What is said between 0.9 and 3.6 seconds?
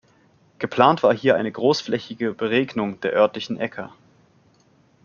war hier eine großflächige Beregnung der örtlichen